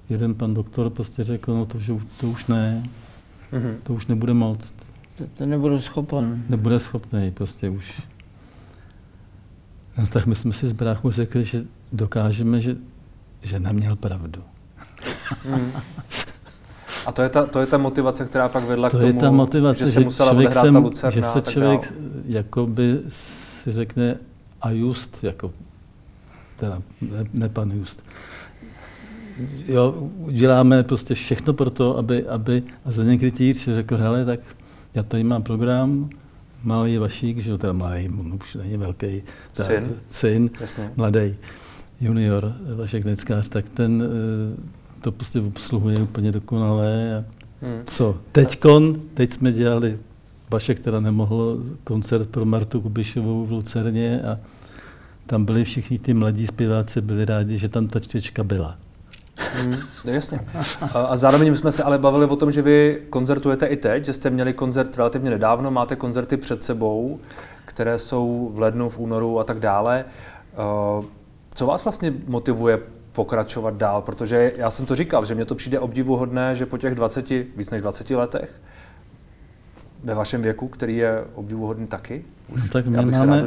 jeden 0.09 0.35
pan 0.35 0.55
doktor 0.55 0.91
prostě 0.91 1.23
řekl, 1.23 1.55
no 1.55 1.67
to, 1.67 1.79
že 1.79 1.93
to 2.21 2.29
už 2.29 2.47
ne, 2.47 2.83
mm-hmm. 3.53 3.75
to 3.83 3.95
už 3.95 4.07
nebude 4.07 4.35
moc. 4.35 4.75
To, 5.19 5.25
to 5.35 5.47
nebudu 5.47 5.79
schopen. 5.79 6.45
Nebude 6.49 6.79
schopný, 6.79 7.31
prostě 7.31 7.71
už. 7.71 8.03
No 9.99 10.07
tak 10.07 10.27
my 10.27 10.35
jsme 10.35 10.53
si 10.53 10.69
s 10.69 10.73
bráchou 10.73 11.11
řekli, 11.11 11.45
že 11.45 11.65
dokážeme, 11.93 12.61
že, 12.61 12.77
že 13.43 13.61
neměl 13.61 13.97
pravdu. 13.97 14.43
Mm. 15.51 15.73
A 17.07 17.13
to 17.13 17.23
je, 17.23 17.29
ta, 17.29 17.47
to 17.47 17.61
je 17.61 17.67
ta 17.67 17.79
motivace, 17.79 18.25
která 18.25 18.49
pak 18.49 18.65
vedla 18.65 18.91
to 18.91 18.97
k 18.97 19.01
tomu, 19.01 19.13
je 19.13 19.21
ta 19.21 19.31
motivace, 19.31 19.87
že 19.87 19.93
se 19.93 20.01
musela 20.01 20.31
člověk 20.31 20.53
sem, 20.53 20.73
ta 20.75 20.79
Lucerna 20.79 21.11
Že 21.11 21.23
se 21.23 21.53
člověk 21.53 21.95
jakoby 22.27 22.99
si 23.09 23.73
řekne 23.73 24.17
a 24.63 24.71
just, 24.71 25.25
jako, 25.25 25.53
teda 26.57 26.83
ne, 27.01 27.25
ne 27.33 27.49
pan 27.49 27.71
just, 27.71 28.03
jo, 29.67 29.95
uděláme 30.17 30.83
prostě 30.83 31.15
všechno 31.15 31.53
pro 31.53 31.71
to, 31.71 31.99
aby, 31.99 32.27
aby 32.27 32.63
a 32.85 32.93
za 32.93 33.05
někdy 33.05 33.55
si 33.55 33.75
řekl, 33.75 33.97
hele, 33.97 34.25
tak 34.25 34.41
já 34.95 35.03
tady 35.03 35.25
mám 35.25 35.43
program, 35.43 36.11
malý 36.63 36.99
Vašík, 36.99 37.39
že 37.39 37.59
teda 37.59 37.73
malý, 37.73 38.09
už 38.09 38.55
není 38.55 38.77
velký, 38.77 39.23
ta, 39.53 39.65
syn, 39.65 39.99
syn 40.11 40.51
mladý 40.97 41.35
junior 42.01 42.53
Vašek 42.77 43.05
Neckář, 43.05 43.49
tak 43.49 43.69
ten 43.69 44.03
to 45.07 45.13
prostě 45.13 45.41
obsluhuje 45.41 45.99
úplně 45.99 46.33
dokonale. 46.33 47.17
A 47.17 47.25
hmm. 47.67 47.83
Co? 47.87 48.17
Teďkon, 48.33 49.01
teď 49.15 49.33
jsme 49.33 49.53
dělali, 49.53 49.99
Vašek 50.51 50.81
teda 50.81 51.01
nemohl 51.01 51.59
koncert 51.85 52.29
pro 52.31 52.45
Martu 52.45 52.81
Kubišovou 52.81 53.47
v 53.47 53.53
Lucerně 53.53 54.23
a 54.23 54.39
tam 55.27 55.45
byli 55.45 55.65
všichni 55.65 55.99
ty 55.99 56.15
mladí 56.15 56.47
zpěváci, 56.47 57.01
byli 57.01 57.25
rádi, 57.25 57.59
že 57.59 57.69
tam 57.69 57.89
ta 57.89 58.01
čtečka 58.01 58.45
byla. 58.45 58.77
Hmm, 59.37 59.77
no 60.05 60.13
jasně. 60.13 60.41
A, 60.95 61.01
a 61.01 61.17
zároveň 61.17 61.57
jsme 61.57 61.73
se 61.73 61.83
ale 61.83 61.99
bavili 61.99 62.27
o 62.27 62.37
tom, 62.37 62.53
že 62.53 62.63
vy 62.63 63.03
koncertujete 63.11 63.67
i 63.67 63.77
teď, 63.77 64.05
že 64.05 64.13
jste 64.13 64.31
měli 64.31 64.53
koncert 64.53 64.97
relativně 64.97 65.31
nedávno, 65.31 65.71
máte 65.71 65.97
koncerty 65.97 66.37
před 66.37 66.63
sebou, 66.63 67.21
které 67.65 67.99
jsou 67.99 68.51
v 68.55 68.61
lednu, 68.61 68.89
v 68.89 68.99
únoru 68.99 69.39
a 69.39 69.45
tak 69.45 69.61
dále. 69.61 70.05
Co 71.55 71.67
vás 71.67 71.85
vlastně 71.85 72.13
motivuje 72.27 72.96
pokračovat 73.17 73.77
dál, 73.77 74.03
protože 74.03 74.53
já 74.57 74.71
jsem 74.71 74.87
to 74.87 74.97
říkal, 74.97 75.25
že 75.25 75.35
mě 75.35 75.45
to 75.45 75.55
přijde 75.55 75.81
obdivuhodné, 75.81 76.57
že 76.57 76.67
po 76.67 76.79
těch 76.79 76.95
20, 76.95 77.31
víc 77.31 77.71
než 77.71 77.83
20 77.83 78.11
letech, 78.11 78.61
ve 80.05 80.15
vašem 80.15 80.43
věku, 80.43 80.69
který 80.69 80.97
je 80.97 81.25
obdivuhodný 81.35 81.87
taky, 81.87 82.25
už 82.49 82.63
no, 82.63 82.69
tak 82.69 82.87
my 82.87 82.97
máme, 82.97 83.45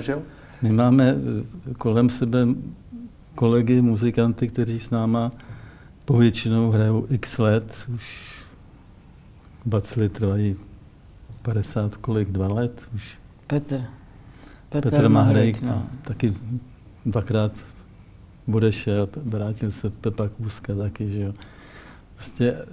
my 0.61 0.71
máme 0.71 1.15
eh, 1.15 1.73
kolem 1.73 2.09
sebe 2.09 2.47
kolegy, 3.35 3.81
muzikanty, 3.81 4.47
kteří 4.47 4.79
s 4.79 4.89
náma 4.89 5.31
povětšinou 6.05 6.71
hrajou 6.71 7.05
x 7.09 7.37
let, 7.37 7.85
už 7.95 8.35
bacily 9.65 10.09
trvají 10.09 10.55
50 11.41 11.95
kolik, 11.95 12.29
dva 12.29 12.47
let 12.47 12.81
už. 12.95 13.17
Petr. 13.47 13.81
Petr, 14.69 14.89
Petr 14.89 15.09
Mahrejk, 15.09 15.61
no. 15.61 15.83
taky 16.01 16.33
dvakrát 17.05 17.51
odešel, 18.51 19.09
vrátil 19.15 19.71
se 19.71 19.89
Pepa 19.89 20.27
Kůzka 20.27 20.75
taky, 20.75 21.09
že 21.09 21.21
jo. 21.21 21.33
Prostě 22.15 22.53
eh, 22.53 22.65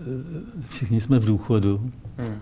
všichni 0.68 1.00
jsme 1.00 1.18
v 1.18 1.24
důchodu. 1.24 1.90
Hmm. 2.16 2.38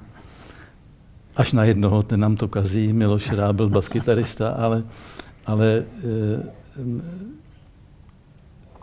Až 1.36 1.52
na 1.52 1.64
jednoho, 1.64 2.02
ten 2.02 2.20
nám 2.20 2.36
to 2.36 2.48
kazí, 2.48 2.92
Miloš 2.92 3.32
Rábel, 3.32 3.68
baskytarista, 3.68 4.50
ale, 4.50 4.84
ale 5.46 5.66
e, 5.68 5.84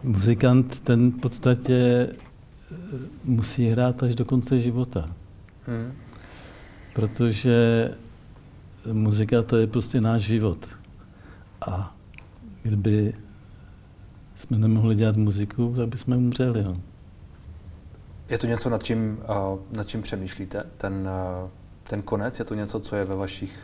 muzikant 0.04 0.80
ten 0.80 1.12
v 1.12 1.20
podstatě 1.20 2.08
eh, 2.12 2.76
musí 3.24 3.70
hrát 3.70 4.04
až 4.04 4.16
do 4.16 4.26
konce 4.26 4.60
života. 4.60 5.10
Hmm. 5.68 5.92
Protože 6.94 7.92
muzika 8.94 9.42
to 9.42 9.58
je 9.58 9.68
prostě 9.68 10.02
náš 10.02 10.24
život. 10.24 10.58
A 11.68 11.96
kdyby 12.64 13.14
jsme 14.42 14.58
nemohli 14.58 14.96
dělat 14.96 15.16
muziku, 15.16 15.74
tak 15.78 15.90
bychom 15.90 16.18
umřeli. 16.18 16.64
No. 16.64 16.78
Je 18.30 18.38
to 18.38 18.48
něco, 18.48 18.70
nad 18.70 18.84
čím, 18.84 19.18
uh, 19.30 19.60
nad 19.72 19.88
čím 19.88 20.02
přemýšlíte? 20.02 20.64
Ten, 20.78 20.94
uh, 20.94 21.50
ten 21.84 22.02
konec? 22.02 22.40
Je 22.40 22.46
to 22.46 22.56
něco, 22.56 22.80
co 22.80 22.96
je 22.96 23.06
ve 23.06 23.16
vašich 23.16 23.60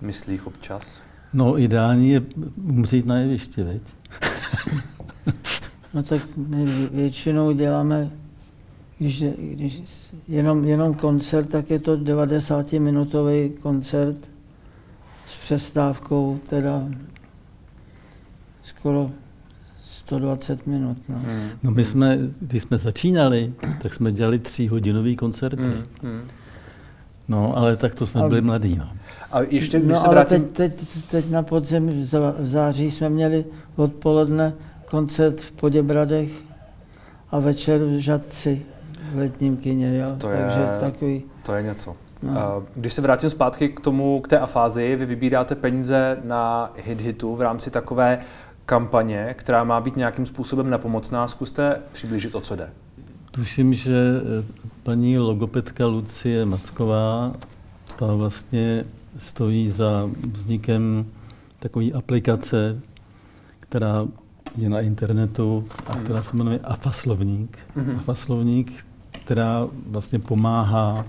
myslích 0.00 0.46
občas? 0.46 0.98
No, 1.32 1.58
ideální 1.58 2.10
je 2.10 2.22
umřít 2.68 3.06
na 3.06 3.18
jevišti, 3.18 3.62
veď? 3.62 3.82
no 5.94 6.02
tak 6.02 6.22
my 6.36 6.64
většinou 6.92 7.52
děláme, 7.52 8.10
když, 8.98 9.22
když 9.38 9.82
jenom, 10.28 10.64
jenom 10.64 10.94
koncert, 10.94 11.46
tak 11.46 11.70
je 11.70 11.78
to 11.78 11.96
90-minutový 11.96 13.52
koncert 13.52 14.30
s 15.26 15.36
přestávkou 15.36 16.40
teda 16.48 16.82
skoro 18.62 19.10
120 20.06 20.66
minut. 20.66 20.98
No. 21.08 21.16
Hmm. 21.16 21.48
no 21.62 21.70
my 21.70 21.84
jsme, 21.84 22.18
když 22.40 22.62
jsme 22.62 22.78
začínali, 22.78 23.52
tak 23.82 23.94
jsme 23.94 24.12
dělali 24.12 24.38
tříhodinový 24.38 25.16
koncerty. 25.16 25.62
Hmm. 25.62 25.84
Hmm. 26.02 26.22
No, 27.28 27.56
ale 27.56 27.76
tak 27.76 27.94
to 27.94 28.06
jsme 28.06 28.22
a, 28.22 28.28
byli 28.28 28.40
mladí. 28.40 28.76
No. 28.76 28.88
A 29.32 29.40
ještě, 29.40 29.78
když 29.78 29.92
no, 29.92 30.00
se 30.00 30.06
ale 30.06 30.14
vrátím... 30.14 30.44
teď, 30.44 30.74
teď, 30.74 30.88
teď 31.10 31.30
na 31.30 31.42
podzim 31.42 32.02
v 32.38 32.46
září 32.46 32.90
jsme 32.90 33.08
měli 33.08 33.44
odpoledne 33.76 34.52
koncert 34.84 35.40
v 35.40 35.52
Poděbradech 35.52 36.30
a 37.30 37.38
večer 37.38 37.80
v 37.80 37.98
Žadci 37.98 38.62
v 39.12 39.18
letním 39.18 39.56
kině. 39.56 39.98
Jo? 39.98 40.06
To 40.18 40.28
Takže 40.28 40.60
je, 40.60 40.80
takový... 40.80 41.22
To 41.42 41.54
je 41.54 41.62
něco. 41.62 41.96
No. 42.22 42.62
Když 42.74 42.92
se 42.92 43.02
vrátím 43.02 43.30
zpátky 43.30 43.68
k 43.68 43.80
tomu, 43.80 44.20
k 44.20 44.28
té 44.28 44.38
afázii, 44.38 44.96
vy 44.96 45.06
vybíráte 45.06 45.54
peníze 45.54 46.18
na 46.24 46.72
hit 46.76 47.00
hitu 47.00 47.36
v 47.36 47.42
rámci 47.42 47.70
takové 47.70 48.18
kampaně, 48.72 49.34
která 49.38 49.64
má 49.64 49.80
být 49.80 49.96
nějakým 49.96 50.26
způsobem 50.26 50.70
napomocná. 50.70 51.28
Zkuste 51.28 51.82
přiblížit, 51.92 52.34
o 52.34 52.40
co 52.40 52.56
jde. 52.56 52.70
Tuším, 53.30 53.74
že 53.74 53.96
eh, 53.96 54.44
paní 54.82 55.18
logopedka 55.18 55.86
Lucie 55.86 56.46
Macková, 56.46 57.32
ta 57.98 58.06
vlastně 58.06 58.84
stojí 59.18 59.70
za 59.70 60.10
vznikem 60.32 61.06
takové 61.58 61.86
aplikace, 61.92 62.80
která 63.58 64.06
je 64.56 64.68
na 64.68 64.80
internetu 64.80 65.64
a 65.86 65.96
která 65.96 66.22
se 66.22 66.36
jmenuje 66.36 66.58
Afaslovník. 66.58 67.58
Mm-hmm. 67.76 67.96
Afaslovník, 67.96 68.86
která 69.24 69.68
vlastně 69.86 70.18
pomáhá 70.18 71.04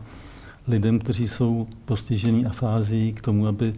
lidem, 0.67 0.99
kteří 0.99 1.27
jsou 1.27 1.67
postižení 1.85 2.45
afází 2.45 3.13
k 3.13 3.21
tomu, 3.21 3.47
aby, 3.47 3.75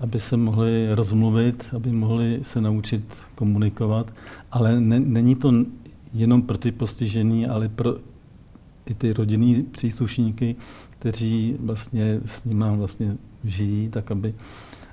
aby 0.00 0.20
se 0.20 0.36
mohli 0.36 0.94
rozmluvit, 0.94 1.66
aby 1.76 1.92
mohli 1.92 2.40
se 2.42 2.60
naučit 2.60 3.16
komunikovat. 3.34 4.12
Ale 4.52 4.80
ne, 4.80 5.00
není 5.00 5.34
to 5.34 5.52
jenom 6.14 6.42
pro 6.42 6.58
ty 6.58 6.72
postižený, 6.72 7.46
ale 7.46 7.68
pro 7.68 7.96
i 8.86 8.94
ty 8.94 9.12
rodinní 9.12 9.62
příslušníky, 9.62 10.56
kteří 10.98 11.56
vlastně 11.60 12.20
s 12.24 12.44
nimi 12.44 12.64
vlastně 12.76 13.16
žijí, 13.44 13.88
tak 13.88 14.10
aby, 14.10 14.34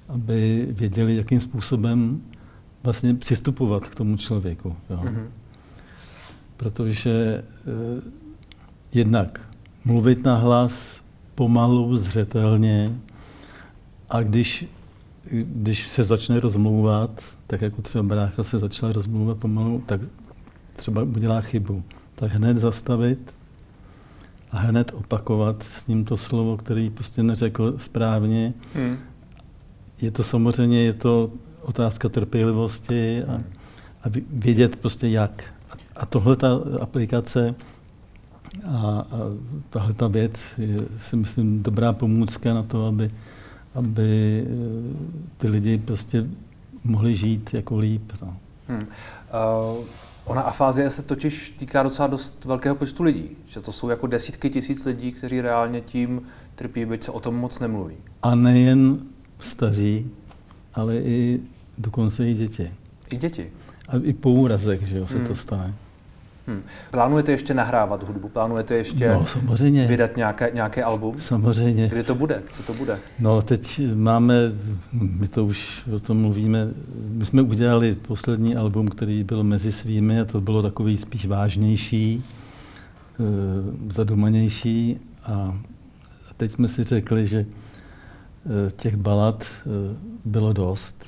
aby 0.09 0.67
věděli, 0.71 1.15
jakým 1.15 1.39
způsobem 1.39 2.21
vlastně 2.83 3.13
přistupovat 3.13 3.87
k 3.87 3.95
tomu 3.95 4.17
člověku. 4.17 4.75
Jo. 4.89 4.97
Mm-hmm. 5.03 5.25
Protože 6.57 7.43
eh, 7.43 8.01
jednak 8.93 9.41
mluvit 9.85 10.23
na 10.23 10.37
hlas 10.37 11.01
pomalu, 11.35 11.97
zřetelně 11.97 12.99
a 14.09 14.21
když, 14.21 14.65
když 15.31 15.87
se 15.87 16.03
začne 16.03 16.39
rozmlouvat, 16.39 17.21
tak 17.47 17.61
jako 17.61 17.81
třeba 17.81 18.03
brácha 18.03 18.43
se 18.43 18.59
začala 18.59 18.91
rozmlouvat 18.91 19.37
pomalu, 19.37 19.83
tak 19.85 20.01
třeba 20.75 21.03
udělá 21.03 21.41
chybu. 21.41 21.83
Tak 22.15 22.31
hned 22.31 22.57
zastavit 22.57 23.33
a 24.51 24.57
hned 24.57 24.91
opakovat 24.95 25.63
s 25.63 25.87
ním 25.87 26.05
to 26.05 26.17
slovo, 26.17 26.57
který 26.57 26.89
prostě 26.89 27.23
neřekl 27.23 27.73
správně. 27.77 28.53
Hmm. 28.73 28.97
Je 30.01 30.11
to 30.11 30.23
samozřejmě, 30.23 30.83
je 30.83 30.93
to 30.93 31.31
otázka 31.61 32.09
trpělivosti 32.09 33.23
a, 33.23 33.37
a 34.03 34.07
vědět 34.29 34.75
prostě 34.75 35.07
jak. 35.07 35.43
A 35.95 36.05
tohle 36.05 36.35
ta 36.35 36.59
aplikace 36.81 37.55
a, 38.65 38.77
a 38.77 39.05
tahle 39.69 39.93
ta 39.93 40.07
věc 40.07 40.43
je 40.57 40.77
si 40.97 41.15
myslím 41.15 41.63
dobrá 41.63 41.93
pomůcka 41.93 42.53
na 42.53 42.63
to, 42.63 42.87
aby, 42.87 43.11
aby 43.75 44.43
e, 44.43 45.37
ty 45.37 45.47
lidi 45.47 45.77
prostě 45.77 46.25
mohli 46.83 47.15
žít 47.15 47.53
jako 47.53 47.77
líp. 47.77 48.11
No. 48.21 48.37
Hmm. 48.67 48.79
Uh, 48.79 49.85
ona 50.25 50.41
afázie 50.41 50.89
se 50.89 51.01
totiž 51.01 51.53
týká 51.57 51.83
docela 51.83 52.07
dost 52.07 52.45
velkého 52.45 52.75
počtu 52.75 53.03
lidí, 53.03 53.29
že 53.47 53.61
to 53.61 53.71
jsou 53.71 53.89
jako 53.89 54.07
desítky 54.07 54.49
tisíc 54.49 54.85
lidí, 54.85 55.11
kteří 55.11 55.41
reálně 55.41 55.81
tím 55.81 56.21
trpí, 56.55 56.85
byť 56.85 57.03
se 57.03 57.11
o 57.11 57.19
tom 57.19 57.35
moc 57.35 57.59
nemluví. 57.59 57.95
A 58.21 58.35
nejen 58.35 58.99
staří, 59.39 60.11
ale 60.73 60.97
i 60.97 61.39
dokonce 61.77 62.29
i 62.29 62.33
děti. 62.33 62.71
I 63.09 63.17
děti? 63.17 63.51
A 63.87 63.97
i 64.03 64.13
po 64.13 64.31
úrazech, 64.31 64.87
že 64.87 64.97
jo, 64.97 65.07
se 65.07 65.17
hmm. 65.17 65.27
to 65.27 65.35
stane. 65.35 65.73
Hmm. 66.47 66.63
Plánujete 66.91 67.31
ještě 67.31 67.53
nahrávat 67.53 68.03
hudbu? 68.03 68.29
Plánujete 68.29 68.75
ještě 68.75 69.07
no, 69.07 69.25
samozřejmě. 69.25 69.87
vydat 69.87 70.17
nějaké, 70.17 70.51
nějaké 70.53 70.83
album? 70.83 71.19
Samozřejmě. 71.19 71.87
Kdy 71.87 72.03
to 72.03 72.15
bude? 72.15 72.43
Co 72.53 72.63
to 72.63 72.73
bude? 72.73 72.99
No 73.19 73.41
teď 73.41 73.81
máme, 73.95 74.35
my 74.91 75.27
to 75.27 75.45
už 75.45 75.87
o 75.95 75.99
tom 75.99 76.21
mluvíme, 76.21 76.67
my 76.93 77.25
jsme 77.25 77.41
udělali 77.41 77.95
poslední 77.95 78.55
album, 78.55 78.87
který 78.87 79.23
byl 79.23 79.43
mezi 79.43 79.71
svými 79.71 80.19
a 80.19 80.25
to 80.25 80.41
bylo 80.41 80.61
takový 80.61 80.97
spíš 80.97 81.25
vážnější, 81.25 82.23
e, 82.23 83.93
zadomanější 83.93 84.99
a 85.25 85.57
teď 86.37 86.51
jsme 86.51 86.67
si 86.67 86.83
řekli, 86.83 87.27
že 87.27 87.39
e, 87.39 87.45
těch 88.71 88.95
balad 88.95 89.43
e, 89.43 89.69
bylo 90.25 90.53
dost. 90.53 91.05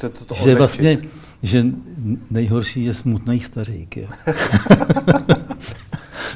Co 0.00 0.08
to, 0.08 0.24
to 0.24 0.34
že 0.34 0.54
vlastně 0.54 0.98
že 1.42 1.66
nejhorší 2.30 2.84
je 2.84 2.94
smutný 2.94 3.40
stařík. 3.40 3.96
Jo. 3.96 4.08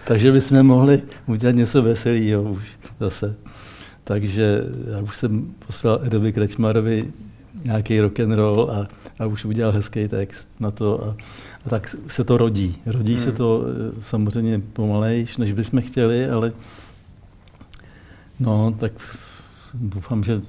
Takže 0.06 0.32
bychom 0.32 0.62
mohli 0.62 1.02
udělat 1.26 1.52
něco 1.52 1.82
veselého 1.82 2.42
už 2.42 2.64
zase. 3.00 3.34
Takže 4.04 4.64
já 4.90 5.00
už 5.00 5.16
jsem 5.16 5.54
poslal 5.66 6.00
Edovi 6.04 6.32
Krečmarovi 6.32 7.12
nějaký 7.64 8.00
rock 8.00 8.20
and 8.20 8.32
roll 8.32 8.70
a, 8.70 8.88
a 9.18 9.26
už 9.26 9.44
udělal 9.44 9.72
hezký 9.72 10.08
text 10.08 10.48
na 10.60 10.70
to. 10.70 11.04
A, 11.04 11.16
a 11.66 11.68
tak 11.68 11.96
se 12.06 12.24
to 12.24 12.36
rodí. 12.36 12.76
Rodí 12.86 13.14
hmm. 13.14 13.24
se 13.24 13.32
to 13.32 13.64
eh, 13.66 14.02
samozřejmě 14.02 14.62
pomalejš, 14.72 15.36
než 15.36 15.52
bychom 15.52 15.82
chtěli, 15.82 16.30
ale 16.30 16.52
no, 18.40 18.76
tak 18.80 18.92
doufám, 19.74 20.24
že 20.24 20.40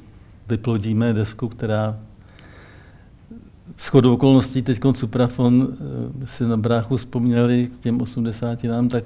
vyplodíme 0.47 1.13
desku, 1.13 1.47
která 1.47 1.99
chodou 3.77 4.13
okolností 4.13 4.61
teď 4.61 4.79
Suprafon 4.91 5.67
eh, 6.23 6.27
si 6.27 6.43
na 6.43 6.57
bráchu 6.57 6.97
vzpomněli 6.97 7.67
k 7.67 7.77
těm 7.77 8.01
80 8.01 8.63
nám, 8.63 8.89
tak 8.89 9.03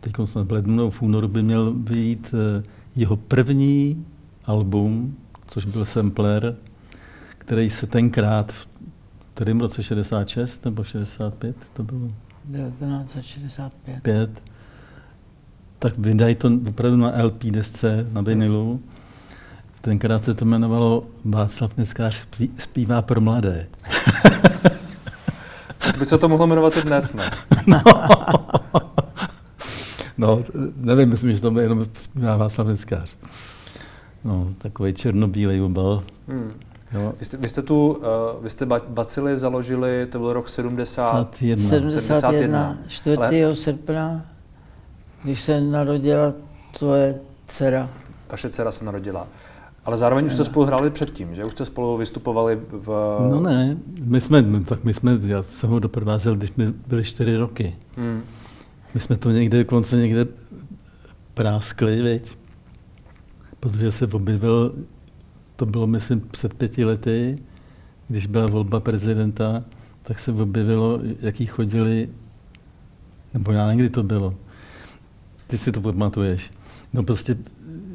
teď 0.00 0.12
snad 0.24 0.46
v 0.46 0.52
lednu 0.52 0.90
v 0.90 1.02
únoru 1.02 1.28
by 1.28 1.42
měl 1.42 1.72
vyjít 1.76 2.34
eh, 2.34 2.62
jeho 2.96 3.16
první 3.16 4.06
album, 4.44 5.16
což 5.46 5.64
byl 5.64 5.84
sampler, 5.84 6.56
který 7.38 7.70
se 7.70 7.86
tenkrát 7.86 8.52
v 8.52 8.66
kterém 9.34 9.60
roce 9.60 9.82
66 9.82 10.64
nebo 10.64 10.84
65 10.84 11.56
to 11.72 11.82
bylo? 11.82 12.08
1965. 12.52 14.02
Pět. 14.02 14.30
Tak 15.78 15.98
vydají 15.98 16.34
to 16.34 16.50
opravdu 16.68 16.96
na 16.96 17.22
LP 17.22 17.42
desce, 17.44 18.06
na 18.12 18.20
vinilu. 18.20 18.80
Tenkrát 19.82 20.24
se 20.24 20.34
to 20.34 20.44
jmenovalo 20.44 21.04
Václav 21.24 21.76
Neskář 21.76 22.26
zpívá 22.58 23.02
pro 23.02 23.20
mladé. 23.20 23.66
By 25.98 26.06
se 26.06 26.18
to 26.18 26.28
mohlo 26.28 26.46
jmenovat 26.46 26.76
i 26.76 26.82
dnes, 26.82 27.12
ne? 27.12 27.30
No. 27.66 27.82
no, 30.18 30.42
nevím, 30.76 31.08
myslím, 31.08 31.32
že 31.32 31.40
to 31.40 31.60
jenom 31.60 31.86
zpívá 31.98 32.36
Václav 32.36 32.66
Neskář. 32.66 33.16
No, 34.24 34.48
takový 34.58 34.94
černobílej 34.94 35.62
obal. 35.62 36.02
Hmm. 36.28 36.52
Jo. 36.92 37.14
Vy, 37.18 37.24
jste, 37.24 37.36
vy 37.36 37.48
jste 37.48 37.62
tu, 37.62 37.92
uh, 37.92 38.04
vy 38.42 38.50
jste 38.50 38.66
bacily 38.88 39.38
založili, 39.38 40.06
to 40.06 40.18
byl 40.18 40.32
rok 40.32 40.48
70, 40.48 41.36
71. 41.36 41.68
71. 41.68 42.78
4. 42.88 43.16
Ale... 43.16 43.56
srpna, 43.56 44.26
když 45.24 45.40
se 45.40 45.60
narodila 45.60 46.32
tvoje 46.78 47.20
dcera. 47.46 47.88
Vaše 48.30 48.50
dcera 48.50 48.72
se 48.72 48.84
narodila. 48.84 49.26
Ale 49.84 49.96
zároveň 49.96 50.26
už 50.26 50.32
jste 50.32 50.44
spolu 50.44 50.66
hráli 50.66 50.90
předtím, 50.90 51.34
že? 51.34 51.44
Už 51.44 51.52
jste 51.52 51.64
spolu 51.64 51.96
vystupovali 51.96 52.60
v... 52.70 53.16
No 53.30 53.40
ne, 53.40 53.76
my 54.04 54.20
jsme, 54.20 54.44
tak 54.64 54.84
my 54.84 54.94
jsme, 54.94 55.18
já 55.26 55.42
jsem 55.42 55.70
ho 55.70 55.78
doprovázel, 55.78 56.34
když 56.34 56.50
jsme 56.50 56.72
byli 56.86 57.04
čtyři 57.04 57.36
roky. 57.36 57.76
Hmm. 57.96 58.22
My 58.94 59.00
jsme 59.00 59.16
to 59.16 59.30
někde, 59.30 59.58
dokonce 59.58 59.96
někde 59.96 60.26
práskli, 61.34 62.02
veď? 62.02 62.36
Protože 63.60 63.92
se 63.92 64.06
objevil, 64.06 64.74
to 65.56 65.66
bylo 65.66 65.86
myslím 65.86 66.20
před 66.20 66.54
pěti 66.54 66.84
lety, 66.84 67.36
když 68.08 68.26
byla 68.26 68.46
volba 68.46 68.80
prezidenta, 68.80 69.64
tak 70.02 70.18
se 70.18 70.32
objevilo, 70.32 71.00
jaký 71.20 71.46
chodili, 71.46 72.08
nebo 73.34 73.52
já 73.52 73.72
někdy 73.72 73.90
to 73.90 74.02
bylo, 74.02 74.34
ty 75.46 75.58
si 75.58 75.72
to 75.72 75.80
pamatuješ, 75.80 76.50
no 76.92 77.02
prostě, 77.02 77.36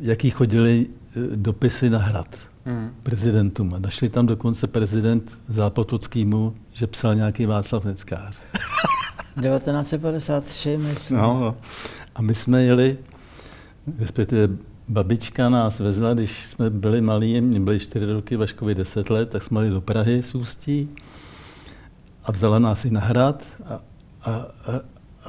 jaký 0.01 0.29
chodili 0.29 0.87
dopisy 1.35 1.89
na 1.89 1.99
hrad 1.99 2.35
hmm. 2.65 2.91
prezidentům. 3.03 3.73
A 3.73 3.79
našli 3.79 4.09
tam 4.09 4.25
dokonce 4.25 4.67
prezident 4.67 5.39
Zápotockýmu, 5.49 6.55
že 6.73 6.87
psal 6.87 7.15
nějaký 7.15 7.45
Václav 7.45 7.85
Neckář. 7.85 8.45
1953, 9.41 10.77
myslím. 10.77 11.17
No, 11.17 11.39
no. 11.39 11.55
A 12.15 12.21
my 12.21 12.35
jsme 12.35 12.63
jeli, 12.63 12.97
respektive 13.99 14.49
babička 14.87 15.49
nás 15.49 15.79
vezla, 15.79 16.13
když 16.13 16.45
jsme 16.45 16.69
byli 16.69 17.01
malí, 17.01 17.41
mě 17.41 17.59
byli 17.59 17.79
čtyři 17.79 18.05
roky, 18.05 18.35
Vaškovi 18.35 18.75
deset 18.75 19.09
let, 19.09 19.29
tak 19.29 19.43
jsme 19.43 19.59
jeli 19.59 19.69
do 19.69 19.81
Prahy 19.81 20.23
s 20.23 20.35
Ústí 20.35 20.89
a 22.23 22.31
vzala 22.31 22.59
nás 22.59 22.85
i 22.85 22.89
na 22.89 23.01
hrad 23.01 23.43
a, 23.65 23.73
a, 23.73 24.31
a, 24.31 24.47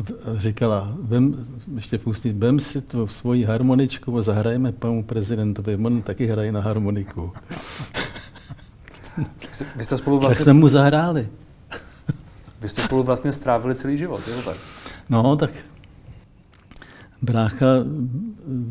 a 0.01 0.39
říkala, 0.39 0.93
vem, 1.01 1.47
ještě 1.75 1.99
pustit, 1.99 2.33
vem 2.33 2.61
si 2.61 2.81
tu 2.81 3.07
svoji 3.07 3.45
harmoničku 3.45 4.19
a 4.19 4.23
zahrajeme 4.23 4.73
panu 4.73 5.03
prezidentovi, 5.03 5.77
on 5.77 6.03
taky 6.03 6.27
hraje 6.27 6.53
na 6.53 6.61
harmoniku. 6.61 7.33
Vy 9.77 9.85
jste 9.85 9.97
spolu 9.97 10.19
vlastně... 10.19 10.37
Tak 10.37 10.45
jsme 10.45 10.53
mu 10.53 10.69
zahráli. 10.69 11.29
Vy 12.61 12.69
jste 12.69 12.83
spolu 12.83 13.03
vlastně 13.03 13.33
strávili 13.33 13.75
celý 13.75 13.97
život, 13.97 14.21
jo 14.29 14.43
tak? 14.45 14.57
No, 15.09 15.37
tak 15.37 15.51
brácha 17.23 17.67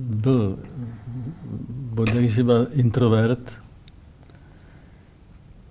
byl 0.10 0.60
bodek 1.68 2.30
živa 2.30 2.66
introvert, 2.72 3.52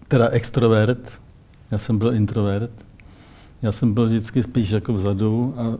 teda 0.08 0.28
extrovert, 0.28 1.20
Já 1.70 1.78
jsem 1.78 1.98
byl 1.98 2.14
introvert. 2.14 2.85
Já 3.62 3.72
jsem 3.72 3.94
byl 3.94 4.06
vždycky 4.06 4.42
spíš 4.42 4.70
jako 4.70 4.92
vzadu 4.92 5.54
a 5.56 5.78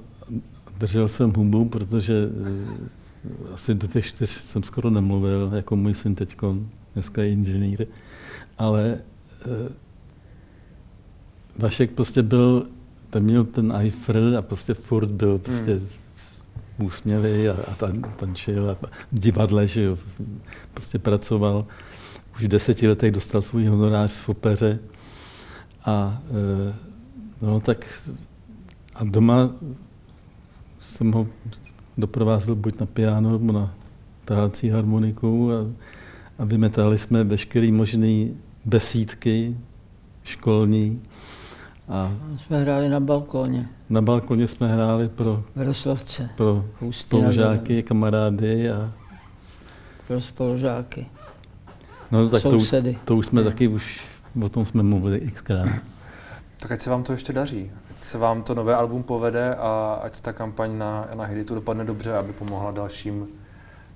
držel 0.78 1.08
jsem 1.08 1.32
hubu, 1.32 1.64
protože 1.64 2.14
eh, 2.14 3.54
asi 3.54 3.74
do 3.74 3.86
těch 3.86 4.06
čtyř 4.06 4.30
jsem 4.30 4.62
skoro 4.62 4.90
nemluvil, 4.90 5.50
jako 5.54 5.76
můj 5.76 5.94
syn 5.94 6.14
teď, 6.14 6.36
dneska 6.94 7.22
je 7.22 7.30
inženýr. 7.30 7.86
Ale 8.58 8.98
eh, 9.46 9.72
Vašek 11.58 11.90
prostě 11.90 12.22
byl, 12.22 12.66
ten 13.10 13.22
měl 13.22 13.44
ten 13.44 13.72
Eiffel 13.72 14.38
a 14.38 14.42
prostě 14.42 14.74
furt 14.74 15.08
byl 15.08 15.38
prostě 15.38 15.74
hmm. 15.74 16.86
úsměvý 16.86 17.48
a, 17.48 17.56
a 17.72 17.74
tan, 17.74 18.02
tančil 18.16 18.70
a 18.70 18.74
v 18.74 19.18
divadle, 19.18 19.68
že 19.68 19.82
jo, 19.82 19.98
prostě 20.74 20.98
pracoval. 20.98 21.66
Už 22.34 22.42
v 22.42 22.48
deseti 22.48 22.88
letech 22.88 23.12
dostal 23.12 23.42
svůj 23.42 23.66
honorář 23.66 24.16
v 24.16 24.28
opeře 24.28 24.78
a 25.84 26.22
e, 26.70 26.74
no 27.42 27.60
tak 27.60 27.86
a 28.94 29.04
doma 29.04 29.50
jsem 30.80 31.12
ho 31.12 31.26
doprovázel 31.98 32.54
buď 32.54 32.80
na 32.80 32.86
piano 32.86 33.32
nebo 33.32 33.52
na 33.52 33.74
tahací 34.24 34.68
harmoniku 34.68 35.52
a, 35.52 35.56
a 36.38 36.44
vymetali 36.44 36.98
jsme 36.98 37.24
veškeré 37.24 37.72
možné 37.72 38.28
besídky 38.64 39.56
školní. 40.24 41.02
A 41.88 42.12
jsme 42.36 42.62
hráli 42.62 42.88
na 42.88 43.00
balkóně. 43.00 43.68
Na 43.90 44.02
balkoně 44.02 44.48
jsme 44.48 44.68
hráli 44.74 45.08
pro, 45.08 45.44
Vroslovce. 45.54 46.30
pro 46.36 46.64
spolužáky, 46.90 47.82
kamarády 47.82 48.70
a 48.70 48.92
pro 50.06 50.20
spolužáky. 50.20 51.06
No 52.10 52.28
tak 52.28 52.42
to, 52.42 52.58
to 53.04 53.16
už 53.16 53.26
jsme 53.26 53.44
taky 53.44 53.68
už, 53.68 54.06
o 54.42 54.48
tom 54.48 54.66
jsme 54.66 54.82
mluvili 54.82 55.20
xkrát. 55.20 55.68
Tak 56.56 56.72
ať 56.72 56.80
se 56.80 56.90
vám 56.90 57.02
to 57.02 57.12
ještě 57.12 57.32
daří. 57.32 57.70
Ať 57.90 58.04
se 58.04 58.18
vám 58.18 58.42
to 58.42 58.54
nové 58.54 58.74
album 58.74 59.02
povede 59.02 59.54
a 59.54 60.00
ať 60.02 60.20
ta 60.20 60.32
kampaň 60.32 60.78
na, 60.78 61.08
na 61.14 61.24
Hiditu 61.24 61.54
dopadne 61.54 61.84
dobře, 61.84 62.16
aby 62.16 62.32
pomohla 62.32 62.70
dalším, 62.70 63.26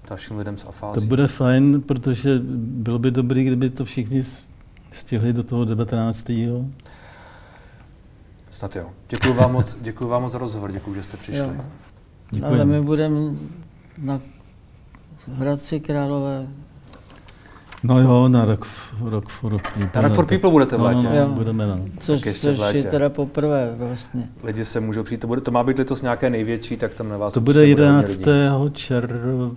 dalším 0.08 0.38
lidem 0.38 0.58
s 0.58 0.64
afází. 0.64 1.00
To 1.00 1.06
bude 1.06 1.26
fajn, 1.26 1.82
protože 1.82 2.38
bylo 2.54 2.98
by 2.98 3.10
dobré, 3.10 3.42
kdyby 3.42 3.70
to 3.70 3.84
všichni 3.84 4.24
stihli 4.92 5.32
do 5.32 5.42
toho 5.42 5.64
19. 5.64 6.30
Snad 8.50 8.76
jo. 8.76 8.90
Děkuji 9.08 9.32
vám 9.32 9.52
moc, 9.52 9.78
děkuji 9.82 10.08
vám 10.08 10.22
moc 10.22 10.32
za 10.32 10.38
rozhovor, 10.38 10.72
děkuji, 10.72 10.94
že 10.94 11.02
jste 11.02 11.16
přišli. 11.16 11.56
Jo. 12.32 12.44
Ale 12.44 12.64
my 12.64 12.80
budeme 12.80 13.34
na 13.98 14.20
Hradci 15.34 15.80
Králové 15.80 16.46
No 17.82 18.00
jo, 18.00 18.28
na 18.28 18.44
Rock, 18.44 18.66
rock 19.00 19.28
for 19.28 19.56
People. 19.62 19.90
Na 19.94 20.08
Rock 20.08 20.14
for 20.14 20.26
People 20.26 20.50
budete 20.50 20.76
v 20.76 20.82
létě. 20.82 21.08
No, 21.08 21.28
no, 21.28 21.34
budeme, 21.34 21.66
no. 21.66 21.80
Což, 22.00 22.20
což 22.20 22.58
je 22.72 22.84
teda 22.84 23.08
poprvé 23.08 23.74
vlastně. 23.76 24.28
Lidi 24.42 24.64
se 24.64 24.80
můžou 24.80 25.02
přijít, 25.02 25.18
to, 25.18 25.26
bude, 25.26 25.40
to 25.40 25.50
má 25.50 25.64
být 25.64 25.78
letos 25.78 26.02
nějaké 26.02 26.30
největší, 26.30 26.76
tak 26.76 26.94
tam 26.94 27.08
na 27.08 27.16
vás 27.16 27.34
To 27.34 27.40
bude 27.40 27.66
11. 27.66 28.08
června. 28.72 29.50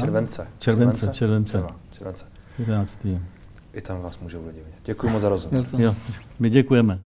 Července. 0.00 0.46
Července, 0.58 1.10
července. 1.12 1.64
Července. 1.92 2.24
11. 2.58 3.06
I 3.72 3.80
tam 3.80 4.02
vás 4.02 4.20
můžou 4.20 4.38
lidi 4.38 4.58
vidět. 4.58 4.80
Děkuji 4.84 5.08
moc 5.12 5.22
za 5.22 5.28
rozhovor. 5.28 5.64
Jo, 5.78 5.94
my 6.38 6.50
děkujeme. 6.50 6.98